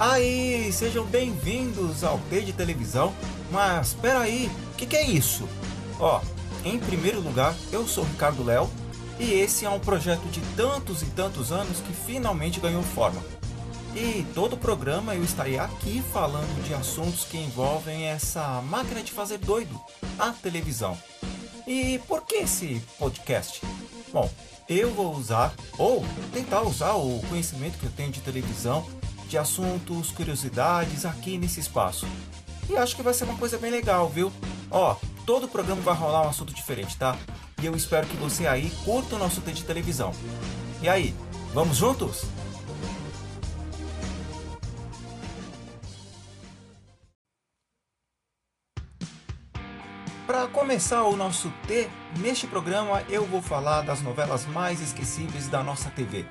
[0.00, 3.12] Aí, sejam bem-vindos ao P de Televisão.
[3.50, 5.46] Mas espera aí, o que, que é isso?
[5.98, 6.22] Ó,
[6.64, 8.70] em primeiro lugar, eu sou Ricardo Léo
[9.18, 13.22] e esse é um projeto de tantos e tantos anos que finalmente ganhou forma.
[13.94, 19.12] E todo o programa eu estarei aqui falando de assuntos que envolvem essa máquina de
[19.12, 19.78] fazer doido,
[20.18, 20.96] a televisão.
[21.66, 23.60] E por que esse podcast?
[24.10, 24.30] Bom,
[24.66, 28.86] eu vou usar, ou tentar usar o conhecimento que eu tenho de televisão,
[29.30, 32.06] de assuntos, curiosidades aqui nesse espaço.
[32.68, 34.32] E acho que vai ser uma coisa bem legal, viu?
[34.70, 37.16] Ó, todo programa vai rolar um assunto diferente, tá?
[37.62, 40.12] E eu espero que você aí curta o nosso T de televisão.
[40.82, 41.14] E aí,
[41.54, 42.24] vamos juntos?
[50.26, 51.88] Para começar o nosso T,
[52.18, 56.26] neste programa eu vou falar das novelas mais esquecíveis da nossa TV.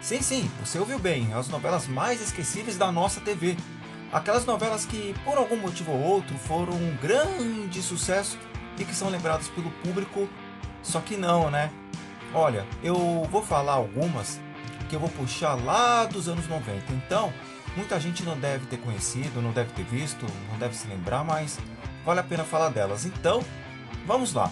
[0.00, 3.56] Sim, sim, você ouviu bem, as novelas mais esquecíveis da nossa TV.
[4.12, 8.38] Aquelas novelas que, por algum motivo ou outro, foram um grande sucesso
[8.78, 10.28] e que são lembradas pelo público,
[10.82, 11.70] só que não, né?
[12.32, 14.40] Olha, eu vou falar algumas
[14.88, 16.92] que eu vou puxar lá dos anos 90.
[16.92, 17.32] Então,
[17.76, 21.58] muita gente não deve ter conhecido, não deve ter visto, não deve se lembrar, mas
[22.04, 23.04] vale a pena falar delas.
[23.04, 23.44] Então,
[24.06, 24.50] vamos lá.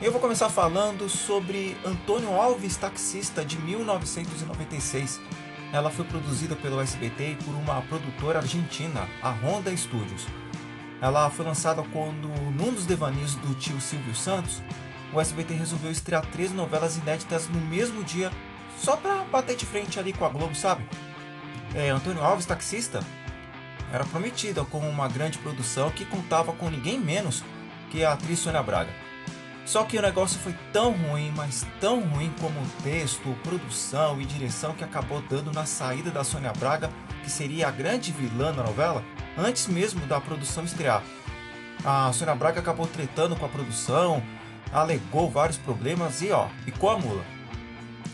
[0.00, 5.20] Eu vou começar falando sobre Antônio Alves Taxista de 1996.
[5.72, 10.24] Ela foi produzida pelo SBT e por uma produtora argentina, a Honda Studios.
[11.00, 14.62] Ela foi lançada quando, num dos devaneios do tio Silvio Santos,
[15.12, 18.30] o SBT resolveu estrear três novelas inéditas no mesmo dia,
[18.78, 20.88] só pra bater de frente ali com a Globo, sabe?
[21.74, 23.00] É, Antônio Alves Taxista
[23.92, 27.42] era prometida como uma grande produção que contava com ninguém menos
[27.90, 29.07] que a atriz Sônia Braga.
[29.68, 34.24] Só que o negócio foi tão ruim, mas tão ruim como o texto, produção e
[34.24, 36.90] direção que acabou dando na saída da Sônia Braga,
[37.22, 39.04] que seria a grande vilã na novela,
[39.36, 41.02] antes mesmo da produção estrear.
[41.84, 44.22] A Sônia Braga acabou tretando com a produção,
[44.72, 47.22] alegou vários problemas e ó, picou a mula.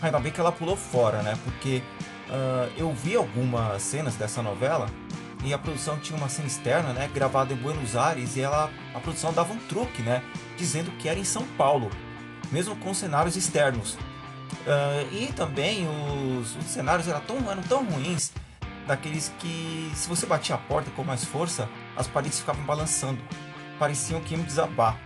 [0.03, 1.39] Ainda bem que ela pulou fora, né?
[1.45, 1.85] Porque
[2.31, 4.89] uh, eu vi algumas cenas dessa novela
[5.45, 8.99] e a produção tinha uma cena externa, né, gravada em Buenos Aires e ela, a
[8.99, 10.23] produção dava um truque, né,
[10.57, 11.91] dizendo que era em São Paulo,
[12.51, 13.99] mesmo com cenários externos.
[14.65, 18.33] Uh, e também os, os, cenários eram tão, eram tão ruins,
[18.87, 23.21] daqueles que se você batia a porta com mais força, as paredes ficavam balançando,
[23.79, 24.99] pareciam que iam desabar.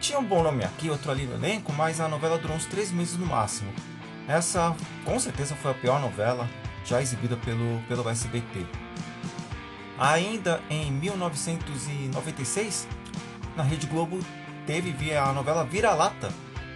[0.00, 2.90] Tinha um bom nome aqui, outro ali no elenco, mas a novela durou uns três
[2.90, 3.72] meses no máximo.
[4.28, 6.48] Essa com certeza foi a pior novela
[6.84, 8.83] já exibida pelo, pelo SBT.
[9.98, 12.88] Ainda em 1996,
[13.56, 14.18] na Rede Globo
[14.66, 16.32] teve a novela Vira-Lata,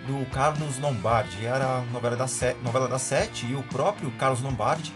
[0.08, 1.44] do Carlos Lombardi.
[1.44, 2.26] Era a novela da,
[2.62, 4.92] novela da Sete e o próprio Carlos Lombardi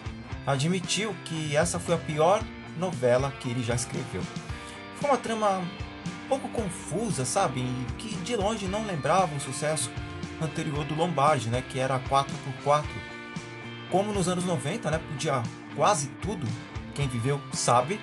[0.47, 2.43] admitiu que essa foi a pior
[2.79, 4.23] novela que ele já escreveu.
[4.97, 7.63] Foi uma trama um pouco confusa, sabe?
[7.99, 9.91] Que de longe não lembrava o sucesso
[10.41, 11.63] anterior do Lombardi, né?
[11.69, 12.85] Que era 4x4.
[13.91, 14.99] Como nos anos 90, né?
[14.99, 15.43] Podia
[15.77, 16.47] quase tudo.
[16.95, 18.01] Quem viveu sabe.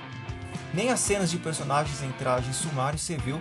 [0.74, 3.40] Nem as cenas de personagens em trajes sumários serviu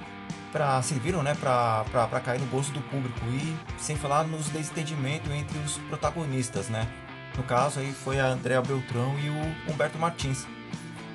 [0.53, 5.59] para serviram né, para cair no bolso do público e sem falar nos desentendimentos entre
[5.59, 6.89] os protagonistas, né?
[7.37, 10.47] No caso aí foi a Andrea Beltrão e o Humberto Martins.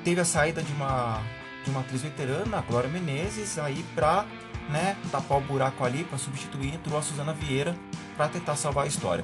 [0.03, 1.21] Teve a saída de uma
[1.63, 4.25] de uma atriz veterana, a Glória Menezes, aí para
[4.69, 7.75] né, tapar o buraco ali para substituir entrou a Suzana Vieira
[8.15, 9.23] para tentar salvar a história.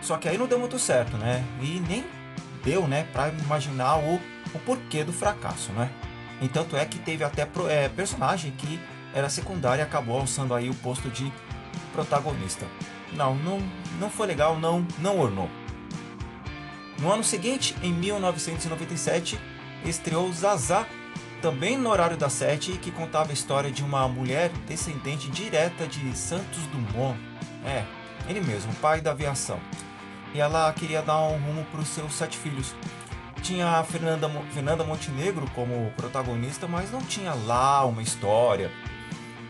[0.00, 1.44] Só que aí não deu muito certo, né?
[1.60, 2.04] E nem
[2.64, 4.20] deu, né, para imaginar o,
[4.54, 5.90] o porquê do fracasso, né?
[6.40, 8.80] Entanto é que teve até é, personagem que
[9.12, 11.32] era secundária e acabou alçando aí o posto de
[11.92, 12.66] protagonista.
[13.12, 13.58] Não, não,
[13.98, 15.50] não foi legal, não, não ornou.
[16.98, 19.38] No ano seguinte, em 1997,
[19.84, 20.86] estreou Zazá,
[21.40, 26.16] também no horário da sete, que contava a história de uma mulher descendente direta de
[26.16, 27.18] Santos Dumont.
[27.64, 27.84] É,
[28.28, 29.58] ele mesmo, pai da aviação.
[30.34, 32.74] E ela queria dar um rumo para os seus sete filhos.
[33.42, 38.70] Tinha a Fernanda, Fernanda Montenegro como protagonista, mas não tinha lá uma história,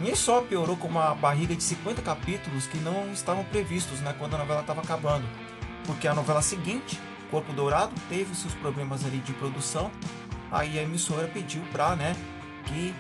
[0.03, 4.35] e só piorou com uma barriga de 50 capítulos que não estavam previstos né, quando
[4.35, 5.27] a novela estava acabando.
[5.85, 6.99] Porque a novela seguinte,
[7.31, 9.91] Corpo Dourado, teve seus problemas ali de produção.
[10.51, 12.17] Aí a emissora pediu para né,
[12.65, 12.95] que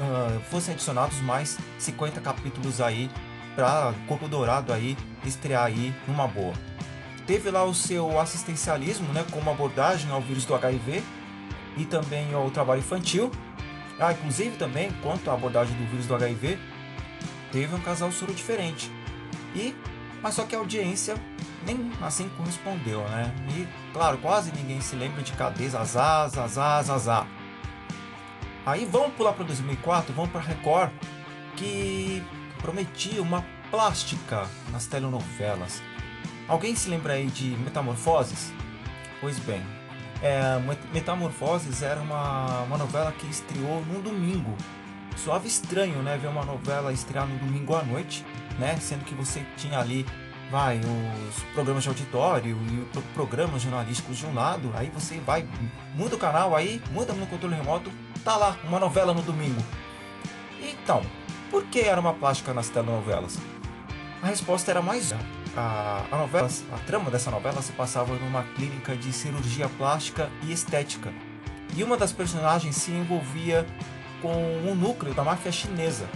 [0.00, 3.10] uh, fossem adicionados mais 50 capítulos aí
[3.54, 4.96] para Corpo Dourado aí
[5.26, 6.54] estrear aí numa boa.
[7.32, 11.02] Teve lá o seu assistencialismo, né, como abordagem ao vírus do HIV
[11.78, 13.30] e também ao trabalho infantil,
[13.98, 16.58] ah, inclusive também, quanto à abordagem do vírus do HIV,
[17.50, 18.92] teve um casal soro diferente.
[19.54, 19.74] E,
[20.22, 21.14] mas só que a audiência
[21.64, 23.34] nem assim correspondeu, né?
[23.56, 27.26] E, claro, quase ninguém se lembra de Cadê Zazá, Zazá, Zazá.
[28.66, 30.90] Aí vamos pular para 2004, vamos para Record,
[31.56, 32.22] que
[32.60, 35.80] prometia uma plástica nas telenovelas.
[36.48, 38.52] Alguém se lembra aí de Metamorfoses?
[39.20, 39.62] Pois bem,
[40.22, 40.58] é,
[40.92, 44.56] Metamorfoses era uma, uma novela que estreou num domingo.
[45.16, 46.16] Suave estranho, né?
[46.16, 48.24] Ver uma novela estrear no domingo à noite,
[48.58, 48.76] né?
[48.76, 50.06] Sendo que você tinha ali
[50.52, 55.48] vai os programas de auditório e programas jornalísticos de um lado, aí você vai,
[55.94, 57.90] muda o canal aí, muda no controle remoto,
[58.22, 59.62] tá lá, uma novela no domingo.
[60.60, 61.00] Então,
[61.50, 63.38] por que era uma plástica nas telenovelas?
[64.22, 65.10] A resposta era mais
[65.56, 70.52] a, a novela, a trama dessa novela se passava numa clínica de cirurgia plástica e
[70.52, 71.12] estética.
[71.76, 73.66] E uma das personagens se envolvia
[74.20, 76.08] com um núcleo da máfia chinesa.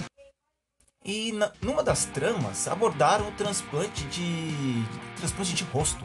[1.05, 6.05] E na, numa das tramas abordaram o transplante de, de transplante de rosto.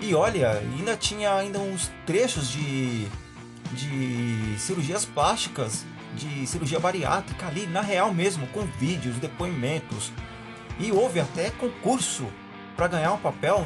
[0.00, 3.06] E olha, ainda tinha ainda uns trechos de,
[3.72, 10.12] de cirurgias plásticas, de cirurgia bariátrica ali, na real mesmo, com vídeos, depoimentos.
[10.78, 12.26] E houve até concurso
[12.76, 13.64] para ganhar um papel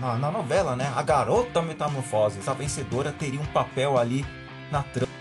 [0.00, 0.92] na, na novela, né?
[0.94, 4.24] A Garota Metamorfoses, a vencedora teria um papel ali
[4.70, 5.12] na trama.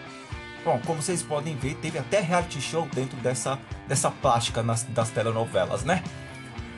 [0.63, 5.09] Bom, como vocês podem ver, teve até reality show dentro dessa, dessa plástica nas, das
[5.09, 6.03] telenovelas, né?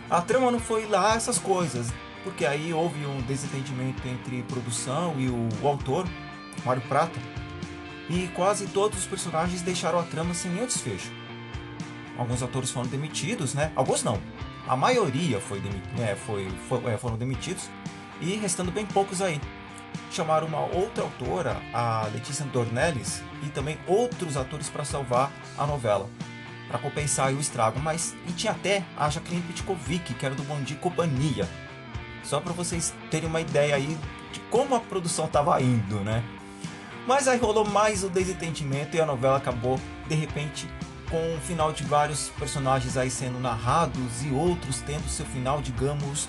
[0.10, 5.30] A trama não foi lá essas coisas, porque aí houve um desentendimento entre produção e
[5.30, 6.08] o, o autor,
[6.66, 7.20] Mário Prata,
[8.10, 11.12] e quase todos os personagens deixaram a trama sem nenhum desfecho.
[12.18, 13.72] Alguns atores foram demitidos, né?
[13.76, 14.20] Alguns não.
[14.68, 15.62] A maioria foi,
[16.00, 17.70] é, foi, foi é, foram demitidos
[18.20, 19.40] e restando bem poucos aí
[20.12, 26.10] chamaram uma outra autora, a Letícia Dornelles, e também outros atores para salvar a novela,
[26.68, 27.80] para compensar o estrago.
[27.80, 31.48] Mas e tinha até a Jacqueline Pitkovic, que era do Bom Dia Companhia.
[32.24, 33.98] Só para vocês terem uma ideia aí
[34.32, 36.24] de como a produção estava indo, né?
[37.06, 39.80] Mas aí rolou mais o desentendimento e a novela acabou
[40.10, 40.68] de repente
[41.10, 46.28] com o final de vários personagens aí sendo narrados e outros tendo seu final, digamos,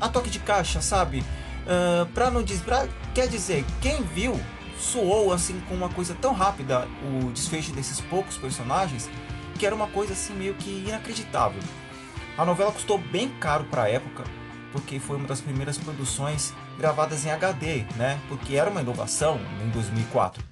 [0.00, 1.20] a toque de caixa, sabe?
[1.20, 2.44] Uh, pra não.
[2.64, 4.38] Pra, quer dizer, quem viu
[4.78, 9.08] soou assim com uma coisa tão rápida o desfecho desses poucos personagens
[9.56, 11.60] que era uma coisa assim meio que inacreditável.
[12.36, 14.24] A novela custou bem caro para época,
[14.70, 18.20] porque foi uma das primeiras produções gravadas em HD, né?
[18.28, 20.44] Porque era uma inovação em 2004.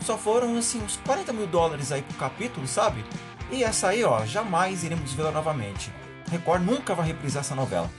[0.00, 3.04] Só foram assim uns 40 mil dólares aí por capítulo, sabe?
[3.50, 5.92] E essa aí, ó, jamais iremos vê-la novamente.
[6.30, 7.90] Record nunca vai reprisar essa novela.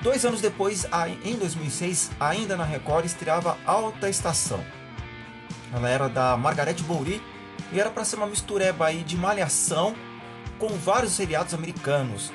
[0.00, 0.86] Dois anos depois,
[1.24, 4.64] em 2006, ainda na Record, estreava Alta Estação.
[5.74, 7.20] Ela era da Margarete Bouri
[7.72, 9.94] e era para ser uma mistureba aí de malhação
[10.58, 12.32] com vários seriados americanos.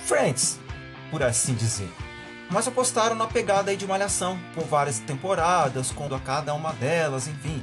[0.00, 0.58] Friends,
[1.10, 1.90] por assim dizer.
[2.50, 7.26] Mas apostaram na pegada aí de malhação, com várias temporadas, com a cada uma delas,
[7.26, 7.62] enfim.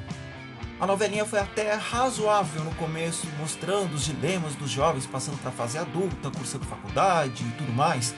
[0.79, 5.53] A novelinha foi até razoável no começo, mostrando os dilemas dos jovens passando para a
[5.53, 8.13] fase adulta, cursando faculdade e tudo mais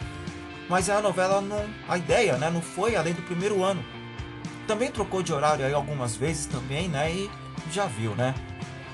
[0.69, 3.83] mas a novela não, a ideia, né, não foi além do primeiro ano.
[4.67, 7.29] Também trocou de horário aí algumas vezes também, né, e
[7.71, 8.33] já viu, né?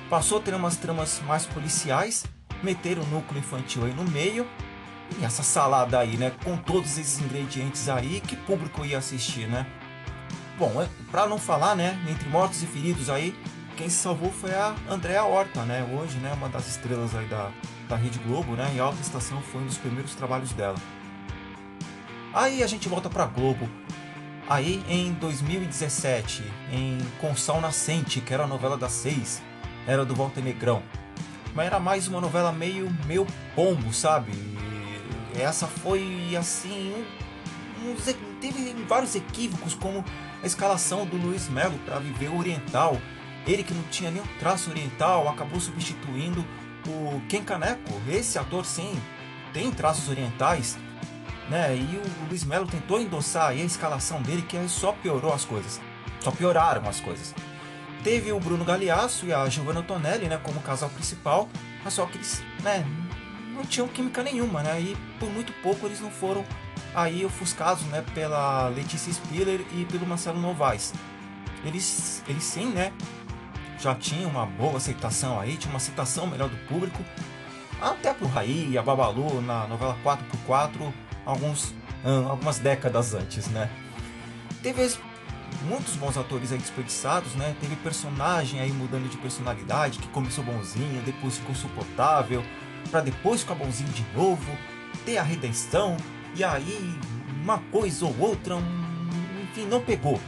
[0.09, 2.25] Passou a ter umas tramas mais policiais,
[2.61, 4.45] meteram o núcleo infantil aí no meio,
[5.21, 9.65] essa salada aí, né, com todos esses ingredientes aí, que público ia assistir, né?
[10.57, 13.35] Bom, é, para não falar, né, entre mortos e feridos aí,
[13.75, 15.83] quem se salvou foi a Andréa Horta, né?
[15.91, 17.51] Hoje, né, uma das estrelas aí da,
[17.89, 18.71] da Rede Globo, né?
[18.75, 20.77] E Alta Estação foi um dos primeiros trabalhos dela.
[22.33, 23.67] Aí a gente volta para Globo.
[24.47, 29.41] Aí em 2017, em Com Nascente, que era a novela das seis,
[29.87, 30.83] era do Walter Negrão.
[31.53, 33.25] Mas era mais uma novela meio, meio
[33.55, 34.31] pombo, sabe?
[35.35, 37.05] Essa foi assim.
[37.83, 37.95] Um,
[38.39, 40.03] teve vários equívocos, como
[40.41, 42.97] a escalação do Luiz Melo para viver oriental.
[43.47, 46.45] Ele que não tinha nenhum traço oriental acabou substituindo
[46.87, 47.91] o Ken Caneco.
[48.07, 48.99] Esse ator sim
[49.51, 50.77] tem traços orientais
[51.51, 51.75] né?
[51.75, 55.81] E o Luiz Melo tentou endossar a escalação dele, que só piorou as coisas.
[56.21, 57.35] Só pioraram as coisas.
[58.03, 61.49] Teve o Bruno Galeasso e a Giovanna Tonelli, né, como casal principal,
[61.83, 62.85] mas só que eles, né,
[63.51, 64.79] não tinham química nenhuma, né?
[64.81, 66.45] E por muito pouco eles não foram
[66.93, 70.93] aí ofuscados, né, pela Letícia Spiller e pelo Marcelo Novaes.
[71.63, 72.91] Eles, eles sim, né,
[73.79, 77.03] já tinham uma boa aceitação aí, tinha uma aceitação melhor do público.
[77.81, 80.93] Até pro Raí e a Babalu na novela 4x4
[81.25, 81.73] alguns,
[82.29, 83.69] algumas décadas antes, né?
[84.61, 84.87] Teve
[85.63, 87.55] muitos bons atores aí desperdiçados, né?
[87.59, 92.43] Teve personagem aí mudando de personalidade, que começou bonzinho, depois ficou suportável,
[92.89, 94.57] para depois ficar bonzinho de novo,
[95.05, 95.97] ter a redenção,
[96.35, 96.99] e aí
[97.43, 100.19] uma coisa ou outra, um, enfim, não pegou.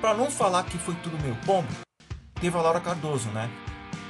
[0.00, 1.68] Para não falar que foi tudo meio pombo,
[2.40, 3.48] teve a Laura Cardoso, né?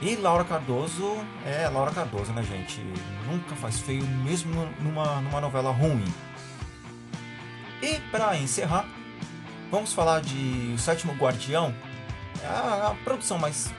[0.01, 2.81] E Laura Cardoso é Laura Cardoso, né, gente?
[3.31, 6.05] Nunca faz feio, mesmo numa, numa novela ruim.
[7.81, 8.85] E para encerrar,
[9.71, 11.75] vamos falar de O Sétimo Guardião,
[12.45, 13.73] a, a, produção mais,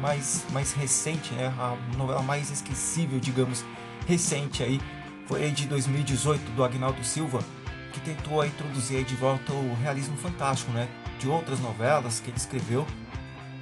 [0.00, 1.52] mais, mais recente, né?
[1.58, 3.64] A novela mais esquecível, digamos,
[4.06, 4.80] recente aí,
[5.26, 7.40] foi de 2018 do Agnaldo Silva,
[7.92, 10.88] que tentou introduzir de volta o realismo fantástico, né?
[11.18, 12.86] De outras novelas que ele escreveu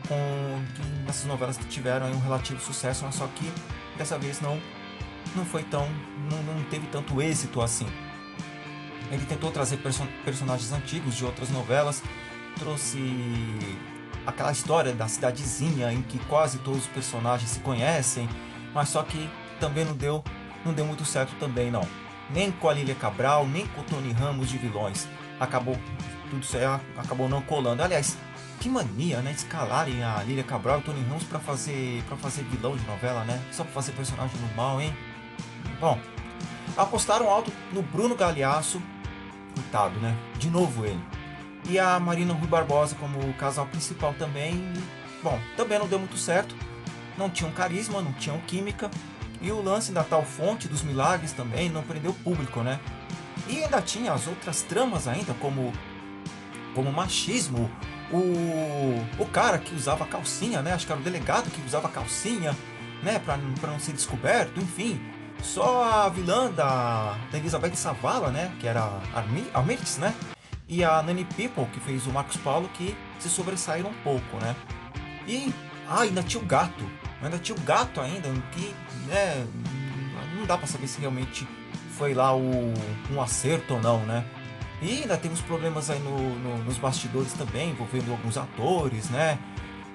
[0.09, 0.63] com
[1.09, 3.51] essas novelas que tiveram um relativo sucesso, mas só que
[3.97, 4.61] dessa vez não
[5.35, 5.89] não foi tão
[6.31, 7.87] não, não teve tanto êxito assim.
[9.11, 12.03] Ele tentou trazer person personagens antigos de outras novelas,
[12.59, 12.99] trouxe
[14.27, 18.29] aquela história da cidadezinha em que quase todos os personagens se conhecem,
[18.75, 19.31] mas só que
[19.61, 20.23] também não deu
[20.65, 21.87] não deu muito certo também não.
[22.29, 25.07] Nem com a Lília Cabral, nem com o Tony Ramos de vilões.
[25.39, 25.79] Acabou
[26.29, 26.65] tudo isso aí
[26.97, 27.83] acabou não colando.
[27.83, 28.19] Aliás,
[28.61, 29.31] que mania, né?
[29.31, 33.25] Escalarem a Lília Cabral e o Tony Ramos pra fazer, pra fazer vilão de novela,
[33.25, 33.41] né?
[33.53, 34.93] Só pra fazer personagem no mal, hein?
[35.81, 35.99] Bom,
[36.77, 38.83] apostaram alto no Bruno Galeasso,
[39.55, 40.17] coitado, né?
[40.39, 41.01] De novo ele.
[41.69, 44.73] E a Marina Rui Barbosa como casal principal também.
[45.23, 46.55] Bom, também não deu muito certo.
[47.19, 48.91] Não tinham carisma, não tinham química.
[49.41, 52.79] E o lance da tal fonte dos milagres também não prendeu o público, né?
[53.49, 55.73] E ainda tinha as outras tramas ainda, como,
[56.75, 57.71] como machismo,
[58.11, 60.73] o, o cara que usava calcinha, né?
[60.73, 62.57] Acho que era o delegado que usava calcinha,
[63.03, 63.19] né?
[63.19, 65.01] Pra, pra não ser descoberto, enfim.
[65.43, 68.53] Só a vilã da, da Elizabeth Savala, né?
[68.59, 70.15] Que era a Almirtes, né?
[70.69, 74.57] E a Nanny People, que fez o Marcos Paulo, que se sobressaíram um pouco, né?
[75.27, 75.53] E
[75.89, 76.85] ah, ainda tinha o gato.
[77.23, 78.75] Ainda tinha o gato ainda, que
[79.07, 79.47] né,
[80.37, 81.47] não dá para saber se realmente
[81.97, 82.75] foi lá o,
[83.11, 84.25] um acerto ou não, né?
[84.83, 89.39] E ainda temos problemas aí no, no, nos bastidores também, envolvendo alguns atores, né?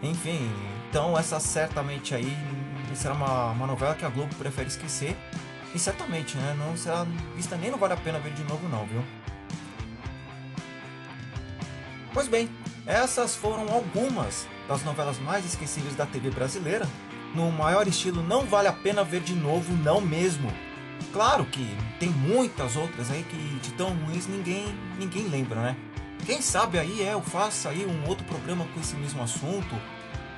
[0.01, 0.49] Enfim,
[0.89, 2.35] então essa certamente aí
[2.95, 5.15] será uma, uma novela que a Globo prefere esquecer.
[5.75, 6.55] E certamente, né?
[6.57, 9.03] Não será vista nem não vale a pena ver de novo não, viu?
[12.13, 12.49] Pois bem,
[12.85, 16.87] essas foram algumas das novelas mais esquecíveis da TV brasileira.
[17.33, 20.51] No maior estilo, não vale a pena ver de novo, não mesmo.
[21.13, 21.65] Claro que
[21.99, 24.65] tem muitas outras aí que de tão ruins ninguém,
[24.99, 25.77] ninguém lembra, né?
[26.25, 29.75] Quem sabe aí é, eu faço aí um outro programa com esse mesmo assunto,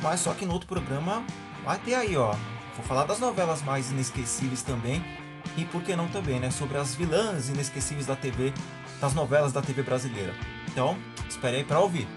[0.01, 1.23] mas só que no outro programa
[1.65, 2.33] vai ter aí, ó.
[2.75, 5.03] Vou falar das novelas mais inesquecíveis também
[5.57, 6.51] e por que não também, né?
[6.51, 8.53] Sobre as vilãs inesquecíveis da TV,
[9.01, 10.33] das novelas da TV brasileira.
[10.67, 10.97] Então,
[11.43, 12.07] espere aí para ouvir.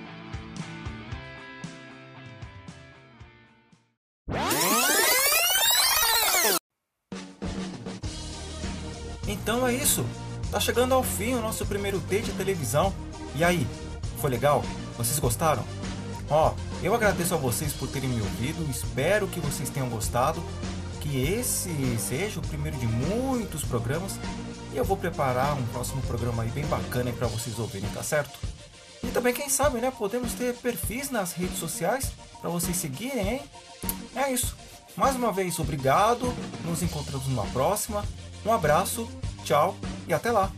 [9.27, 10.07] Então é isso.
[10.51, 12.95] Tá chegando ao fim o nosso primeiro date de televisão.
[13.35, 13.67] E aí,
[14.21, 14.63] foi legal?
[14.97, 15.65] Vocês gostaram?
[16.31, 18.65] Ó, eu agradeço a vocês por terem me ouvido.
[18.71, 20.41] Espero que vocês tenham gostado.
[21.01, 24.21] Que esse seja o primeiro de muitos programas.
[24.73, 28.56] E eu vou preparar um próximo programa aí bem bacana para vocês ouvirem, tá certo?
[29.07, 29.93] E também, quem sabe, né?
[29.97, 33.43] Podemos ter perfis nas redes sociais para vocês seguirem, hein?
[34.15, 34.57] É isso.
[34.97, 36.35] Mais uma vez, obrigado.
[36.65, 38.05] Nos encontramos numa próxima.
[38.45, 39.09] Um abraço
[39.47, 39.77] Tchau
[40.09, 40.51] e até lá!